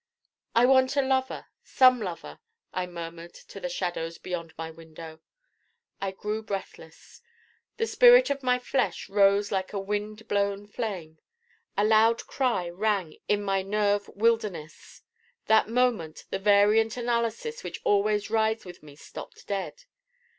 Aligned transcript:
'I 0.55 0.65
want 0.65 0.95
a 0.97 1.03
Lover 1.03 1.45
some 1.63 1.99
Lover' 2.01 2.39
I 2.73 2.87
murmured 2.87 3.35
to 3.35 3.59
the 3.59 3.69
shadows 3.69 4.17
beyond 4.17 4.51
my 4.57 4.71
window. 4.71 5.19
I 6.01 6.09
grew 6.09 6.41
breathless. 6.41 7.21
The 7.77 7.85
spirit 7.85 8.31
of 8.31 8.41
my 8.41 8.57
flesh 8.57 9.07
rose 9.09 9.51
like 9.51 9.73
a 9.73 9.79
wind 9.79 10.27
blown 10.27 10.65
flame. 10.65 11.19
A 11.77 11.85
loud 11.85 12.25
cry 12.25 12.67
rang 12.67 13.19
in 13.27 13.43
my 13.43 13.61
nerve 13.61 14.07
wilderness. 14.07 15.03
That 15.45 15.69
moment 15.69 16.25
the 16.31 16.39
variant 16.39 16.97
analysis 16.97 17.63
which 17.63 17.79
always 17.83 18.31
rides 18.31 18.65
with 18.65 18.81
me 18.81 18.95
stopped 18.95 19.45
dead. 19.45 19.83